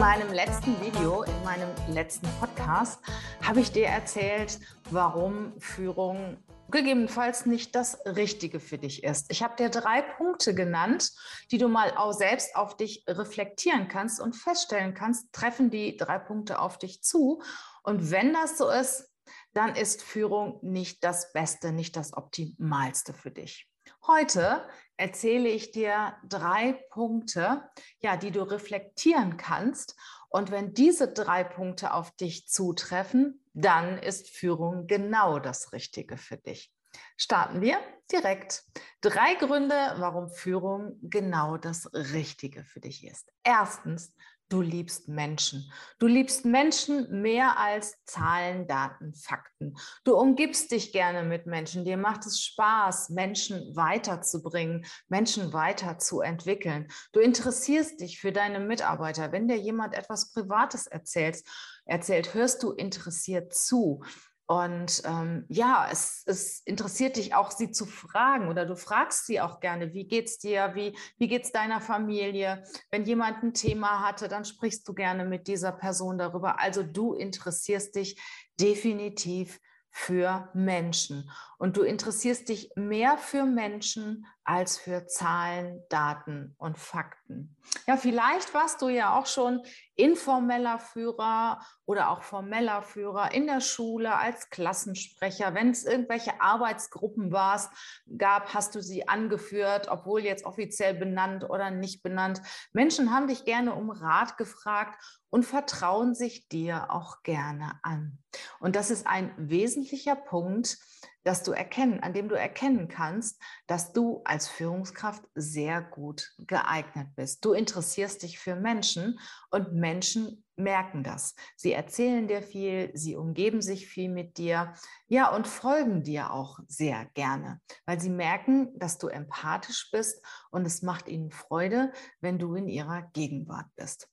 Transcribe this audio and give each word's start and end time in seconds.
In 0.00 0.06
meinem 0.06 0.32
letzten 0.32 0.80
Video, 0.80 1.24
in 1.24 1.44
meinem 1.44 1.68
letzten 1.88 2.26
Podcast, 2.40 3.02
habe 3.42 3.60
ich 3.60 3.70
dir 3.70 3.88
erzählt, 3.88 4.58
warum 4.90 5.52
Führung 5.60 6.38
gegebenenfalls 6.70 7.44
nicht 7.44 7.74
das 7.74 7.98
Richtige 8.06 8.60
für 8.60 8.78
dich 8.78 9.04
ist. 9.04 9.30
Ich 9.30 9.42
habe 9.42 9.56
dir 9.56 9.68
drei 9.68 10.00
Punkte 10.00 10.54
genannt, 10.54 11.12
die 11.50 11.58
du 11.58 11.68
mal 11.68 11.92
auch 11.98 12.12
selbst 12.12 12.56
auf 12.56 12.78
dich 12.78 13.04
reflektieren 13.06 13.88
kannst 13.88 14.22
und 14.22 14.34
feststellen 14.34 14.94
kannst, 14.94 15.34
treffen 15.34 15.68
die 15.68 15.98
drei 15.98 16.18
Punkte 16.18 16.60
auf 16.60 16.78
dich 16.78 17.02
zu. 17.02 17.42
Und 17.82 18.10
wenn 18.10 18.32
das 18.32 18.56
so 18.56 18.70
ist, 18.70 19.06
dann 19.52 19.74
ist 19.74 20.00
Führung 20.02 20.60
nicht 20.62 21.04
das 21.04 21.30
Beste, 21.34 21.72
nicht 21.72 21.94
das 21.94 22.14
Optimalste 22.14 23.12
für 23.12 23.32
dich. 23.32 23.69
Heute 24.06 24.66
erzähle 24.96 25.48
ich 25.48 25.72
dir 25.72 26.16
drei 26.26 26.72
Punkte, 26.90 27.68
ja, 28.00 28.16
die 28.16 28.30
du 28.30 28.42
reflektieren 28.42 29.36
kannst. 29.36 29.96
Und 30.28 30.50
wenn 30.50 30.74
diese 30.74 31.12
drei 31.12 31.44
Punkte 31.44 31.92
auf 31.92 32.10
dich 32.16 32.48
zutreffen, 32.48 33.44
dann 33.52 33.98
ist 33.98 34.28
Führung 34.30 34.86
genau 34.86 35.38
das 35.38 35.72
Richtige 35.72 36.16
für 36.16 36.36
dich. 36.36 36.72
Starten 37.16 37.60
wir 37.60 37.78
direkt. 38.10 38.64
Drei 39.00 39.34
Gründe, 39.34 39.94
warum 39.98 40.30
Führung 40.30 40.98
genau 41.02 41.56
das 41.56 41.92
Richtige 41.92 42.64
für 42.64 42.80
dich 42.80 43.04
ist. 43.06 43.30
Erstens, 43.42 44.14
Du 44.50 44.62
liebst 44.62 45.06
Menschen. 45.06 45.72
Du 46.00 46.08
liebst 46.08 46.44
Menschen 46.44 47.22
mehr 47.22 47.56
als 47.56 47.94
Zahlen, 48.04 48.66
Daten, 48.66 49.14
Fakten. 49.14 49.76
Du 50.02 50.16
umgibst 50.16 50.72
dich 50.72 50.92
gerne 50.92 51.22
mit 51.22 51.46
Menschen. 51.46 51.84
Dir 51.84 51.96
macht 51.96 52.26
es 52.26 52.42
Spaß, 52.42 53.10
Menschen 53.10 53.76
weiterzubringen, 53.76 54.84
Menschen 55.08 55.52
weiterzuentwickeln. 55.52 56.88
Du 57.12 57.20
interessierst 57.20 58.00
dich 58.00 58.20
für 58.20 58.32
deine 58.32 58.58
Mitarbeiter. 58.58 59.30
Wenn 59.30 59.46
dir 59.46 59.56
jemand 59.56 59.94
etwas 59.94 60.32
Privates 60.32 60.88
erzählt, 60.88 61.44
erzählt, 61.84 62.34
hörst 62.34 62.64
du 62.64 62.72
interessiert 62.72 63.54
zu. 63.54 64.02
Und 64.50 65.02
ähm, 65.04 65.44
ja, 65.48 65.86
es, 65.92 66.24
es, 66.26 66.58
interessiert 66.64 67.14
dich 67.14 67.36
auch, 67.36 67.52
sie 67.52 67.70
zu 67.70 67.86
fragen 67.86 68.48
oder 68.48 68.66
du 68.66 68.74
fragst 68.74 69.26
sie 69.26 69.40
auch 69.40 69.60
gerne, 69.60 69.94
wie 69.94 70.08
geht's 70.08 70.40
dir, 70.40 70.72
wie, 70.74 70.98
wie 71.18 71.28
geht's 71.28 71.52
deiner 71.52 71.80
Familie? 71.80 72.64
Wenn 72.90 73.04
jemand 73.04 73.44
ein 73.44 73.54
Thema 73.54 74.04
hatte, 74.04 74.26
dann 74.26 74.44
sprichst 74.44 74.88
du 74.88 74.92
gerne 74.92 75.24
mit 75.24 75.46
dieser 75.46 75.70
Person 75.70 76.18
darüber. 76.18 76.58
Also 76.58 76.82
du 76.82 77.14
interessierst 77.14 77.94
dich 77.94 78.20
definitiv 78.60 79.60
für 79.92 80.50
Menschen. 80.52 81.30
Und 81.60 81.76
du 81.76 81.82
interessierst 81.82 82.48
dich 82.48 82.72
mehr 82.74 83.18
für 83.18 83.44
Menschen 83.44 84.24
als 84.44 84.78
für 84.78 85.06
Zahlen, 85.06 85.82
Daten 85.90 86.54
und 86.56 86.78
Fakten. 86.78 87.54
Ja, 87.86 87.98
vielleicht 87.98 88.54
warst 88.54 88.80
du 88.80 88.88
ja 88.88 89.18
auch 89.18 89.26
schon 89.26 89.60
informeller 89.94 90.78
Führer 90.78 91.60
oder 91.84 92.08
auch 92.08 92.22
formeller 92.22 92.80
Führer 92.80 93.34
in 93.34 93.46
der 93.46 93.60
Schule 93.60 94.16
als 94.16 94.48
Klassensprecher. 94.48 95.52
Wenn 95.52 95.68
es 95.68 95.84
irgendwelche 95.84 96.40
Arbeitsgruppen 96.40 97.30
warst, 97.30 97.70
gab, 98.16 98.54
hast 98.54 98.74
du 98.74 98.80
sie 98.80 99.06
angeführt, 99.06 99.88
obwohl 99.90 100.22
jetzt 100.22 100.46
offiziell 100.46 100.94
benannt 100.94 101.44
oder 101.44 101.70
nicht 101.70 102.02
benannt. 102.02 102.40
Menschen 102.72 103.12
haben 103.12 103.28
dich 103.28 103.44
gerne 103.44 103.74
um 103.74 103.90
Rat 103.90 104.38
gefragt 104.38 104.98
und 105.28 105.44
vertrauen 105.44 106.14
sich 106.14 106.48
dir 106.48 106.90
auch 106.90 107.22
gerne 107.22 107.78
an. 107.82 108.16
Und 108.60 108.76
das 108.76 108.90
ist 108.90 109.06
ein 109.06 109.34
wesentlicher 109.36 110.16
Punkt, 110.16 110.78
dass 111.24 111.42
du 111.42 111.52
erkennen, 111.52 112.00
an 112.00 112.12
dem 112.12 112.28
du 112.28 112.34
erkennen 112.34 112.88
kannst, 112.88 113.40
dass 113.66 113.92
du 113.92 114.22
als 114.24 114.48
Führungskraft 114.48 115.22
sehr 115.34 115.82
gut 115.82 116.32
geeignet 116.38 117.08
bist. 117.16 117.44
Du 117.44 117.52
interessierst 117.52 118.22
dich 118.22 118.38
für 118.38 118.56
Menschen 118.56 119.18
und 119.50 119.74
Menschen 119.74 120.44
merken 120.56 121.02
das. 121.02 121.34
Sie 121.56 121.72
erzählen 121.72 122.28
dir 122.28 122.42
viel, 122.42 122.90
sie 122.94 123.16
umgeben 123.16 123.62
sich 123.62 123.86
viel 123.88 124.10
mit 124.10 124.38
dir, 124.38 124.74
ja, 125.08 125.34
und 125.34 125.46
folgen 125.46 126.02
dir 126.02 126.32
auch 126.32 126.60
sehr 126.68 127.06
gerne, 127.14 127.60
weil 127.86 128.00
sie 128.00 128.10
merken, 128.10 128.78
dass 128.78 128.98
du 128.98 129.08
empathisch 129.08 129.90
bist 129.90 130.24
und 130.50 130.66
es 130.66 130.82
macht 130.82 131.08
ihnen 131.08 131.30
Freude, 131.30 131.92
wenn 132.20 132.38
du 132.38 132.54
in 132.54 132.68
ihrer 132.68 133.02
Gegenwart 133.12 133.66
bist. 133.76 134.08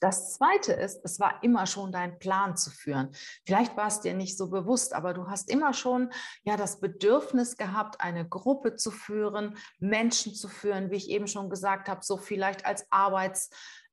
Das 0.00 0.32
Zweite 0.32 0.72
ist, 0.72 1.04
es 1.04 1.20
war 1.20 1.42
immer 1.42 1.66
schon 1.66 1.92
dein 1.92 2.18
Plan 2.18 2.56
zu 2.56 2.70
führen. 2.70 3.10
Vielleicht 3.44 3.76
war 3.76 3.86
es 3.86 4.00
dir 4.00 4.14
nicht 4.14 4.38
so 4.38 4.48
bewusst, 4.48 4.94
aber 4.94 5.12
du 5.12 5.28
hast 5.28 5.50
immer 5.50 5.74
schon 5.74 6.10
ja 6.42 6.56
das 6.56 6.80
Bedürfnis 6.80 7.58
gehabt, 7.58 8.00
eine 8.00 8.26
Gruppe 8.26 8.76
zu 8.76 8.90
führen, 8.90 9.58
Menschen 9.78 10.34
zu 10.34 10.48
führen, 10.48 10.90
wie 10.90 10.96
ich 10.96 11.10
eben 11.10 11.28
schon 11.28 11.50
gesagt 11.50 11.88
habe, 11.88 12.00
so 12.02 12.16
vielleicht 12.16 12.64
als 12.64 12.90
Arbeits 12.90 13.50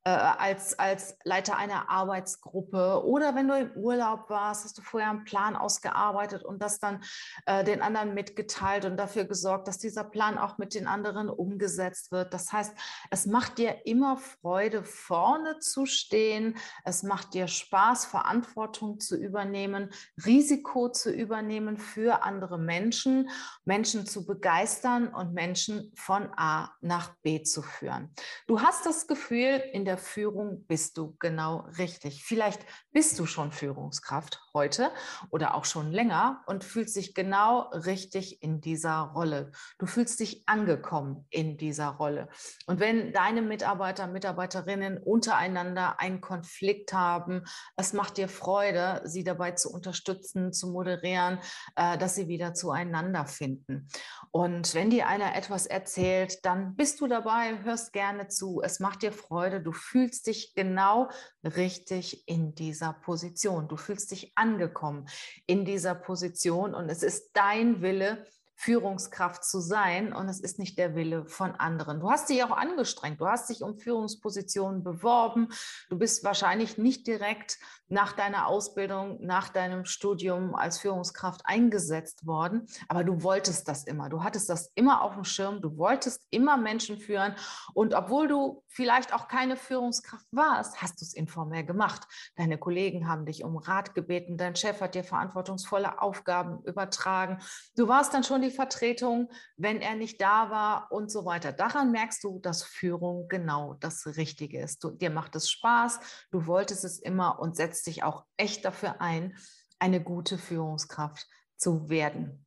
äh, 0.08 0.10
als, 0.10 0.80
als 0.80 1.18
Leiter 1.26 1.58
einer 1.58 1.90
Arbeitsgruppe 1.90 3.04
oder 3.04 3.36
wenn 3.36 3.50
du 3.50 3.60
im 3.60 3.72
Urlaub 3.76 4.30
warst, 4.30 4.64
hast 4.64 4.78
du 4.78 4.82
vorher 4.82 5.10
einen 5.10 5.26
Plan 5.26 5.58
ausgearbeitet 5.58 6.44
und 6.44 6.62
das 6.62 6.80
dann 6.80 7.04
äh, 7.46 7.66
den 7.66 7.82
anderen 7.82 8.14
mitgeteilt 8.14 8.86
und 8.86 8.96
dafür 8.96 9.26
gesorgt, 9.26 9.68
dass 9.68 9.80
dieser 9.80 10.06
Plan 10.06 10.38
auch 10.38 10.60
mit 10.60 10.76
den 10.76 10.88
anderen 10.88 11.30
umgesetzt 11.30 12.14
wird. 12.14 12.34
Das 12.34 12.54
heißt, 12.54 12.74
es 13.12 13.26
macht 13.26 13.58
dir 13.58 13.86
immer 13.86 14.16
Freude, 14.16 14.86
vorne 14.86 15.60
zu 15.60 15.86
stehen. 15.86 16.56
Es 16.86 17.04
macht 17.04 17.34
dir 17.34 17.50
Spaß, 17.50 18.06
Verantwortung 18.06 19.02
zu 19.02 19.18
übernehmen, 19.18 19.90
Risiko 20.26 20.88
zu 20.88 21.12
übernehmen 21.12 21.76
für 21.76 22.24
andere 22.24 22.58
Menschen, 22.58 23.30
Menschen 23.66 24.06
zu 24.06 24.26
begeistern 24.26 25.10
und 25.10 25.34
Menschen 25.34 25.92
von 25.96 26.30
A 26.38 26.72
nach 26.80 27.14
B 27.24 27.44
zu 27.44 27.62
führen. 27.62 28.14
Du 28.48 28.62
hast 28.62 28.86
das 28.86 29.08
Gefühl, 29.08 29.62
in 29.74 29.84
der 29.84 29.97
Führung 29.98 30.66
bist 30.68 30.98
du 30.98 31.16
genau 31.20 31.68
richtig. 31.78 32.24
Vielleicht 32.24 32.62
bist 32.92 33.20
du 33.20 33.26
schon 33.26 33.52
Führungskraft 33.52 34.42
heute 34.54 34.92
oder 35.30 35.56
auch 35.56 35.66
schon 35.66 35.92
länger 35.92 36.44
und 36.48 36.64
fühlst 36.64 36.96
dich 36.96 37.14
genau 37.14 37.70
richtig 37.70 38.42
in 38.42 38.62
dieser 38.62 39.12
Rolle. 39.16 39.52
Du 39.78 39.86
fühlst 39.86 40.20
dich 40.20 40.44
angekommen 40.48 41.26
in 41.30 41.58
dieser 41.58 41.90
Rolle. 41.90 42.30
Und 42.66 42.80
wenn 42.80 43.14
deine 43.14 43.42
Mitarbeiter, 43.42 44.08
Mitarbeiterinnen 44.08 44.98
untereinander 44.98 46.00
einen 46.00 46.22
Konflikt 46.22 46.94
haben, 46.94 47.44
es 47.76 47.94
macht 47.94 48.18
dir 48.18 48.30
Freude, 48.30 49.02
sie 49.06 49.24
dabei 49.24 49.52
zu 49.52 49.72
unterstützen, 49.72 50.54
zu 50.54 50.70
moderieren, 50.70 51.40
äh, 51.76 51.98
dass 51.98 52.16
sie 52.16 52.28
wieder 52.28 52.54
zueinander 52.54 53.26
finden. 53.26 53.88
Und 54.32 54.74
wenn 54.74 54.90
dir 54.90 55.08
einer 55.08 55.36
etwas 55.36 55.66
erzählt, 55.66 56.46
dann 56.46 56.76
bist 56.76 57.02
du 57.02 57.08
dabei, 57.08 57.64
hörst 57.64 57.94
gerne 57.94 58.28
zu. 58.28 58.62
Es 58.64 58.80
macht 58.80 59.02
dir 59.02 59.12
Freude, 59.12 59.62
du 59.62 59.72
fühlst 59.78 60.28
dich 60.28 60.54
genau 60.56 61.10
richtig 61.44 62.28
in 62.28 62.56
dieser 62.56 62.94
Position. 62.94 63.68
Du 63.68 63.78
fühlst 63.78 64.12
dich 64.12 64.32
angekommen 64.36 65.08
in 65.46 65.66
dieser 65.66 65.96
Position 65.96 66.74
und 66.74 66.90
es 66.90 67.04
ist 67.04 67.32
dein 67.34 67.82
Wille, 67.82 68.26
Führungskraft 68.60 69.44
zu 69.44 69.60
sein 69.60 70.14
und 70.14 70.28
es 70.28 70.40
ist 70.40 70.58
nicht 70.58 70.80
der 70.80 70.96
Wille 70.96 71.28
von 71.28 71.52
anderen. 71.52 72.00
Du 72.00 72.10
hast 72.10 72.28
dich 72.28 72.44
auch 72.44 72.50
angestrengt, 72.50 73.22
du 73.22 73.28
hast 73.28 73.50
dich 73.52 73.62
um 73.62 73.78
Führungspositionen 73.78 74.84
beworben, 74.84 75.50
du 75.90 75.98
bist 75.98 76.24
wahrscheinlich 76.24 76.80
nicht 76.80 77.06
direkt 77.06 77.60
nach 77.88 78.14
deiner 78.14 78.48
Ausbildung, 78.48 79.20
nach 79.22 79.50
deinem 79.50 79.86
Studium 79.86 80.56
als 80.56 80.80
Führungskraft 80.80 81.42
eingesetzt 81.46 82.26
worden, 82.26 82.66
aber 82.88 83.04
du 83.04 83.22
wolltest 83.22 83.68
das 83.68 83.84
immer, 83.84 84.10
du 84.10 84.24
hattest 84.24 84.50
das 84.50 84.72
immer 84.74 85.04
auf 85.04 85.14
dem 85.14 85.24
Schirm, 85.24 85.62
du 85.62 85.78
wolltest 85.78 86.26
immer 86.32 86.58
Menschen 86.58 86.98
führen. 86.98 87.36
Und 87.76 87.94
obwohl 87.94 88.28
du 88.28 88.64
vielleicht 88.68 89.14
auch 89.14 89.28
keine 89.28 89.56
Führungskraft 89.56 90.26
warst, 90.32 90.82
hast 90.82 91.00
du 91.00 91.06
es 91.06 91.14
informell 91.14 91.64
gemacht. 91.64 92.08
Deine 92.36 92.58
Kollegen 92.58 93.08
haben 93.08 93.26
dich 93.26 93.44
um 93.44 93.58
Rat 93.58 93.94
gebeten, 93.94 94.36
dein 94.36 94.56
Chef 94.56 94.82
hat 94.82 94.96
dir 94.96 95.04
verantwortungsvolle 95.04 96.02
Aufgaben 96.02 96.64
übertragen. 96.64 97.40
Du 97.76 97.88
warst 97.88 98.14
dann 98.14 98.24
schon 98.24 98.42
die 98.42 98.47
die 98.48 98.56
Vertretung, 98.56 99.30
wenn 99.56 99.82
er 99.82 99.96
nicht 99.96 100.22
da 100.22 100.50
war 100.50 100.92
und 100.92 101.12
so 101.12 101.26
weiter. 101.26 101.52
Daran 101.52 101.92
merkst 101.92 102.24
du, 102.24 102.40
dass 102.40 102.64
Führung 102.64 103.28
genau 103.28 103.76
das 103.76 104.06
Richtige 104.18 104.62
ist. 104.62 104.84
Du, 104.84 104.92
dir 104.92 105.10
macht 105.10 105.36
es 105.36 105.50
Spaß, 105.50 106.00
du 106.32 106.48
wolltest 106.48 106.84
es 106.84 107.00
immer 107.00 107.40
und 107.40 107.56
setzt 107.56 107.88
dich 107.88 108.04
auch 108.04 108.26
echt 108.38 108.66
dafür 108.66 109.02
ein, 109.02 109.38
eine 109.80 110.02
gute 110.02 110.38
Führungskraft 110.38 111.28
zu 111.58 111.90
werden. 111.90 112.47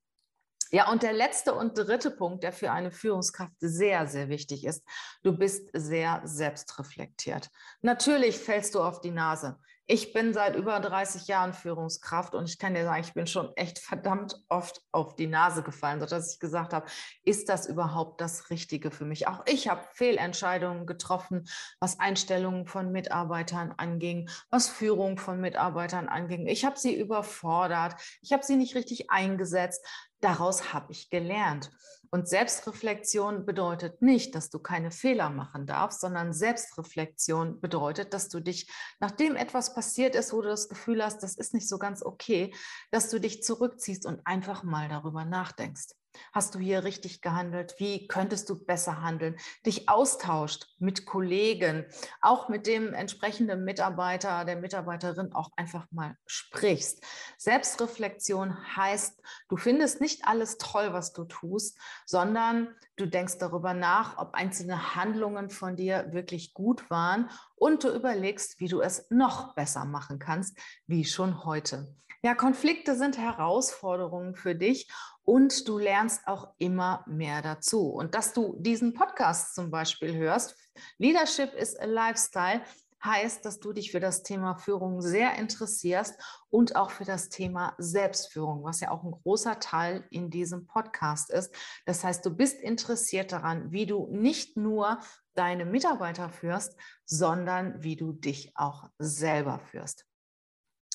Ja, 0.73 0.91
und 0.91 1.03
der 1.03 1.13
letzte 1.13 1.55
und 1.55 1.77
dritte 1.77 2.13
Punkt, 2.13 2.45
der 2.45 2.53
für 2.53 2.71
eine 2.71 2.93
Führungskraft 2.93 3.55
sehr, 3.59 4.07
sehr 4.07 4.29
wichtig 4.29 4.65
ist, 4.65 4.85
du 5.23 5.37
bist 5.37 5.69
sehr 5.73 6.21
selbstreflektiert. 6.25 7.51
Natürlich 7.83 8.39
fällst 8.39 8.77
du 8.77 8.81
auf 8.81 9.01
die 9.01 9.11
Nase 9.11 9.59
Ich 9.93 10.13
bin 10.13 10.33
seit 10.33 10.55
über 10.55 10.79
30 10.79 11.27
Jahren 11.27 11.53
Führungskraft 11.53 12.37
und 12.37 12.49
ich 12.49 12.59
kann 12.59 12.75
dir 12.75 12.85
sagen, 12.85 13.03
ich 13.03 13.13
bin 13.13 13.27
schon 13.27 13.51
echt 13.57 13.81
verdammt 13.81 14.37
oft 14.49 14.81
auf 14.93 15.17
die 15.17 15.27
Nase 15.27 15.65
gefallen, 15.65 15.99
sodass 15.99 16.35
ich 16.35 16.39
gesagt 16.39 16.73
habe, 16.73 16.87
ist 17.25 17.49
das 17.49 17.67
überhaupt 17.67 18.21
das 18.21 18.51
Richtige 18.51 18.93
für 18.93 19.05
mich? 19.05 19.27
Auch 19.27 19.43
ich 19.47 19.67
habe 19.69 19.83
Fehlentscheidungen 19.95 20.87
getroffen, 20.87 21.49
was 21.81 21.99
Einstellungen 21.99 22.67
von 22.67 22.93
Mitarbeitern 22.93 23.75
anging, 23.77 24.31
was 24.49 24.69
Führung 24.69 25.19
von 25.19 25.41
Mitarbeitern 25.41 26.09
anging. 26.09 26.47
Ich 26.47 26.65
habe 26.65 26.79
sie 26.79 26.95
überfordert, 26.95 27.97
ich 28.23 28.33
habe 28.33 28.45
sie 28.45 28.55
nicht 28.55 28.77
richtig 28.77 29.11
eingesetzt. 29.11 29.85
Daraus 30.21 30.73
habe 30.73 30.93
ich 30.93 31.11
gelernt. 31.11 31.71
Und 32.13 32.29
Selbstreflexion 32.29 33.47
bedeutet 33.47 34.03
nicht, 34.03 34.35
dass 34.35 34.51
du 34.51 34.59
keine 34.59 34.91
Fehler 34.91 35.31
machen 35.31 35.67
darfst, 35.67 36.01
sondern 36.01 36.33
Selbstreflexion 36.33 37.61
bedeutet, 37.61 38.13
dass 38.13 38.29
du 38.29 38.41
dich, 38.41 38.69
nachdem 38.99 39.37
etwas 39.37 39.75
passiert 39.75 40.17
ist, 40.17 40.33
wo 40.33 40.43
du 40.43 40.49
das 40.49 40.69
Gefühl 40.69 41.05
hast, 41.05 41.23
das 41.23 41.37
ist 41.37 41.55
nicht 41.55 41.69
so 41.69 41.79
ganz 41.79 42.03
okay, 42.03 42.53
dass 42.91 43.11
du 43.11 43.21
dich 43.21 43.45
zurückziehst 43.45 44.07
und 44.07 44.27
einfach 44.27 44.65
mal 44.65 44.89
darüber 44.89 45.25
nachdenkst. 45.25 46.00
Hast 46.33 46.55
du 46.55 46.59
hier 46.59 46.85
richtig 46.85 47.23
gehandelt? 47.23 47.75
Wie 47.79 48.07
könntest 48.07 48.49
du 48.49 48.65
besser 48.65 49.03
handeln? 49.03 49.37
Dich 49.67 49.89
austauscht 49.89 50.67
mit 50.79 51.07
Kollegen, 51.07 51.87
auch 52.21 52.49
mit 52.49 52.67
dem 52.67 52.95
entsprechenden 52.95 53.65
Mitarbeiter, 53.65 54.45
der 54.45 54.57
Mitarbeiterin 54.57 55.33
auch 55.33 55.51
einfach 55.57 55.87
mal 55.91 56.17
sprichst. 56.27 57.05
Selbstreflexion 57.39 58.57
heißt, 58.77 59.21
du 59.49 59.57
findest 59.57 60.01
nicht 60.01 60.25
alles 60.27 60.59
toll, 60.59 60.93
was 60.93 61.13
du 61.13 61.25
tust, 61.25 61.79
sondern 62.07 62.75
du 62.97 63.07
denkst 63.07 63.39
darüber 63.39 63.75
nach, 63.75 64.19
ob 64.19 64.35
einzelne 64.35 64.95
Handlungen 64.97 65.51
von 65.51 65.77
dir 65.77 66.13
wirklich 66.13 66.55
gut 66.55 66.91
waren 66.91 67.31
und 67.57 67.85
du 67.85 67.89
überlegst, 67.89 68.61
wie 68.61 68.69
du 68.69 68.81
es 68.81 69.07
noch 69.11 69.55
besser 69.55 69.85
machen 69.85 70.19
kannst, 70.19 70.59
wie 70.87 71.05
schon 71.05 71.45
heute. 71.45 71.95
Ja, 72.23 72.35
Konflikte 72.35 72.97
sind 72.97 73.17
Herausforderungen 73.17 74.35
für 74.35 74.55
dich 74.55 74.91
und 75.25 75.67
du 75.67 75.79
lernst 75.79 76.27
auch 76.27 76.53
immer 76.59 77.03
mehr 77.07 77.41
dazu. 77.41 77.89
Und 77.89 78.15
dass 78.15 78.35
du 78.35 78.57
diesen 78.59 78.93
Podcast 78.93 79.55
zum 79.55 79.71
Beispiel 79.71 80.15
hörst, 80.15 80.55
Leadership 80.99 81.55
is 81.55 81.75
a 81.77 81.87
Lifestyle, 81.87 82.61
heißt, 83.03 83.45
dass 83.47 83.59
du 83.61 83.73
dich 83.73 83.91
für 83.91 84.01
das 84.01 84.23
Thema 84.23 84.57
Führung 84.57 85.01
sehr 85.01 85.37
interessierst 85.37 86.21
und 86.51 86.77
auch 86.77 86.91
für 86.91 87.05
das 87.05 87.31
Thema 87.31 87.75
Selbstführung, 87.79 88.63
was 88.65 88.81
ja 88.81 88.91
auch 88.91 89.03
ein 89.05 89.13
großer 89.13 89.59
Teil 89.59 90.07
in 90.11 90.29
diesem 90.29 90.67
Podcast 90.67 91.31
ist. 91.31 91.55
Das 91.87 92.05
heißt, 92.05 92.25
du 92.27 92.31
bist 92.37 92.61
interessiert 92.61 93.33
daran, 93.33 93.73
wie 93.73 93.87
du 93.87 94.09
nicht 94.11 94.59
nur 94.59 95.01
deine 95.35 95.65
Mitarbeiter 95.65 96.29
führst, 96.29 96.77
sondern 97.07 97.83
wie 97.83 97.97
du 97.97 98.13
dich 98.13 98.53
auch 98.57 98.91
selber 98.99 99.59
führst. 99.61 100.10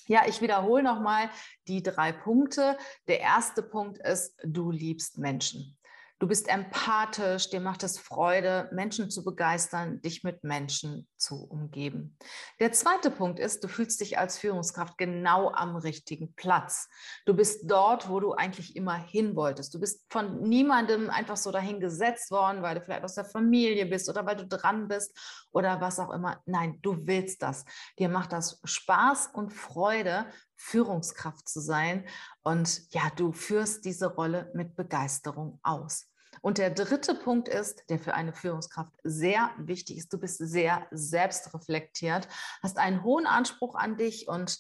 Ja, 0.08 0.24
ich 0.28 0.42
wiederhole 0.42 0.84
nochmal 0.84 1.30
die 1.68 1.82
drei 1.82 2.12
Punkte. 2.12 2.78
Der 3.08 3.20
erste 3.22 3.64
Punkt 3.64 3.98
ist, 3.98 4.36
du 4.44 4.72
liebst 4.72 5.18
Menschen. 5.18 5.78
Du 6.18 6.28
bist 6.28 6.48
empathisch, 6.48 7.50
dir 7.50 7.60
macht 7.60 7.84
es 7.84 8.00
Freude, 8.00 8.70
Menschen 8.72 9.10
zu 9.10 9.26
begeistern, 9.26 10.02
dich 10.02 10.24
mit 10.24 10.46
Menschen 10.46 11.10
zu 11.18 11.44
umgeben. 11.44 12.18
Der 12.62 12.72
zweite 12.72 13.12
Punkt 13.12 13.38
ist, 13.38 13.62
du 13.66 13.68
fühlst 13.68 14.00
dich 14.00 14.18
als 14.18 14.38
Führungskraft 14.38 14.98
genau 14.98 15.52
am 15.52 15.76
richtigen 15.76 16.34
Platz. 16.36 16.88
Du 17.26 17.34
bist 17.34 17.70
dort, 17.70 18.08
wo 18.08 18.22
du 18.22 18.32
eigentlich 18.32 18.78
immer 18.78 18.96
hin 18.96 19.36
wolltest. 19.36 19.74
Du 19.74 19.80
bist 19.82 20.06
von 20.10 20.42
niemandem 20.42 21.10
einfach 21.10 21.36
so 21.36 21.52
dahin 21.52 21.82
gesetzt 21.82 22.32
worden, 22.32 22.62
weil 22.62 22.76
du 22.76 22.82
vielleicht 22.82 23.04
aus 23.04 23.16
der 23.16 23.26
Familie 23.26 23.86
bist 23.86 24.10
oder 24.10 24.26
weil 24.26 24.38
du 24.38 24.48
dran 24.48 24.88
bist 24.88 25.20
oder 25.52 25.82
was 25.82 26.00
auch 26.00 26.12
immer. 26.12 26.42
Nein, 26.46 26.80
du 26.82 27.06
willst 27.06 27.42
das. 27.42 27.66
Dir 28.00 28.08
macht 28.08 28.32
das 28.32 28.62
Spaß 28.64 29.32
und 29.34 29.52
Freude, 29.52 30.28
Führungskraft 30.56 31.48
zu 31.48 31.60
sein. 31.60 32.06
Und 32.44 32.92
ja, 32.94 33.10
du 33.16 33.32
führst 33.32 33.86
diese 33.86 34.08
Rolle 34.08 34.52
mit 34.54 34.76
Begeisterung 34.76 35.60
aus. 35.64 36.08
Und 36.42 36.58
der 36.58 36.70
dritte 36.70 37.16
Punkt 37.16 37.48
ist, 37.48 37.84
der 37.90 38.00
für 38.00 38.14
eine 38.14 38.34
Führungskraft 38.34 38.94
sehr 39.04 39.52
wichtig 39.58 39.98
ist, 39.98 40.14
du 40.14 40.20
bist 40.20 40.38
sehr 40.38 40.88
selbstreflektiert, 40.92 42.28
hast 42.62 42.78
einen 42.78 43.04
hohen 43.04 43.26
Anspruch 43.26 43.76
an 43.76 43.98
dich 43.98 44.28
und 44.28 44.60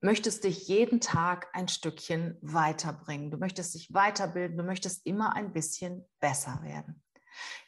möchtest 0.00 0.44
dich 0.44 0.68
jeden 0.68 1.00
Tag 1.00 1.48
ein 1.52 1.68
Stückchen 1.68 2.36
weiterbringen. 2.40 3.30
Du 3.30 3.38
möchtest 3.38 3.74
dich 3.74 3.92
weiterbilden, 3.92 4.56
du 4.56 4.64
möchtest 4.64 5.06
immer 5.06 5.34
ein 5.34 5.52
bisschen 5.52 6.04
besser 6.20 6.60
werden. 6.62 7.02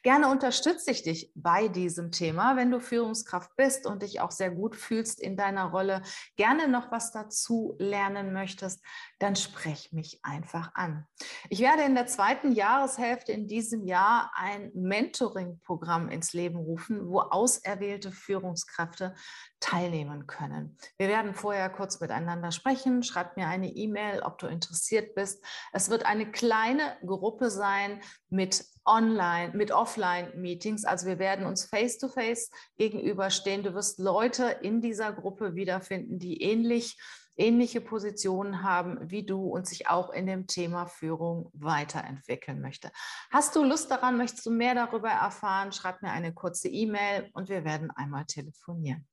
Gerne 0.02 0.30
unterstütze 0.30 0.90
ich 0.90 1.02
dich 1.02 1.30
bei 1.34 1.68
diesem 1.68 2.10
Thema, 2.10 2.56
wenn 2.56 2.70
du 2.70 2.80
Führungskraft 2.80 3.54
bist 3.56 3.86
und 3.86 4.02
dich 4.02 4.20
auch 4.20 4.30
sehr 4.30 4.50
gut 4.50 4.76
fühlst 4.76 5.20
in 5.20 5.36
deiner 5.36 5.66
Rolle, 5.66 6.02
gerne 6.36 6.68
noch 6.68 6.90
was 6.90 7.12
dazu 7.12 7.76
lernen 7.78 8.32
möchtest, 8.32 8.82
dann 9.18 9.36
sprech 9.36 9.92
mich 9.92 10.20
einfach 10.22 10.70
an. 10.74 11.06
Ich 11.50 11.60
werde 11.60 11.82
in 11.82 11.94
der 11.94 12.06
zweiten 12.06 12.52
Jahreshälfte 12.52 13.32
in 13.32 13.46
diesem 13.46 13.84
Jahr 13.84 14.32
ein 14.34 14.70
Mentoring-Programm 14.74 16.08
ins 16.08 16.32
Leben 16.32 16.56
rufen, 16.56 17.08
wo 17.08 17.20
auserwählte 17.20 18.10
Führungskräfte 18.10 19.14
teilnehmen 19.60 20.26
können. 20.26 20.78
Wir 20.96 21.08
werden 21.08 21.34
vorher 21.34 21.68
kurz 21.68 22.00
miteinander 22.00 22.50
sprechen. 22.52 23.02
Schreib 23.02 23.36
mir 23.36 23.46
eine 23.46 23.68
E-Mail, 23.68 24.22
ob 24.22 24.38
du 24.38 24.46
interessiert 24.46 25.14
bist. 25.14 25.44
Es 25.72 25.90
wird 25.90 26.06
eine 26.06 26.30
kleine 26.30 26.96
Gruppe 27.04 27.50
sein 27.50 28.00
mit 28.30 28.64
Online, 28.84 29.52
mit 29.54 29.72
Offline-Meetings. 29.72 30.84
Also 30.84 31.06
wir 31.06 31.18
werden 31.18 31.46
uns 31.46 31.64
face-to-face 31.64 32.50
-face 32.50 32.52
gegenüberstehen. 32.76 33.62
Du 33.62 33.74
wirst 33.74 33.98
Leute 33.98 34.56
in 34.62 34.80
dieser 34.80 35.12
Gruppe 35.12 35.54
wiederfinden, 35.54 36.18
die 36.18 36.42
ähnlich 36.42 36.96
ähnliche 37.40 37.80
Positionen 37.80 38.62
haben 38.62 38.98
wie 39.10 39.24
du 39.24 39.46
und 39.46 39.66
sich 39.66 39.88
auch 39.88 40.10
in 40.10 40.26
dem 40.26 40.46
Thema 40.46 40.86
Führung 40.86 41.50
weiterentwickeln 41.54 42.60
möchte. 42.60 42.90
Hast 43.30 43.56
du 43.56 43.64
Lust 43.64 43.90
daran? 43.90 44.18
Möchtest 44.18 44.44
du 44.44 44.50
mehr 44.50 44.74
darüber 44.74 45.08
erfahren? 45.08 45.72
Schreib 45.72 46.02
mir 46.02 46.10
eine 46.10 46.34
kurze 46.34 46.68
E-Mail 46.68 47.30
und 47.32 47.48
wir 47.48 47.64
werden 47.64 47.90
einmal 47.92 48.26
telefonieren. 48.26 49.06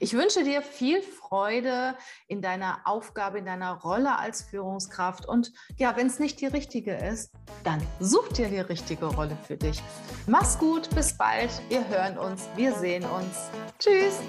Ich 0.00 0.12
wünsche 0.14 0.44
dir 0.44 0.62
viel 0.62 1.02
Freude 1.02 1.96
in 2.26 2.42
deiner 2.42 2.80
Aufgabe, 2.84 3.38
in 3.38 3.46
deiner 3.46 3.80
Rolle 3.80 4.18
als 4.18 4.42
Führungskraft. 4.42 5.26
Und 5.26 5.52
ja, 5.76 5.96
wenn 5.96 6.06
es 6.06 6.18
nicht 6.18 6.40
die 6.40 6.46
richtige 6.46 6.94
ist, 6.94 7.32
dann 7.62 7.82
such 8.00 8.28
dir 8.28 8.48
die 8.48 8.60
richtige 8.60 9.06
Rolle 9.06 9.36
für 9.46 9.56
dich. 9.56 9.82
Mach's 10.26 10.58
gut, 10.58 10.88
bis 10.94 11.16
bald. 11.16 11.50
Wir 11.68 11.86
hören 11.88 12.18
uns, 12.18 12.48
wir 12.56 12.74
sehen 12.74 13.04
uns. 13.04 13.50
Tschüss. 13.78 14.20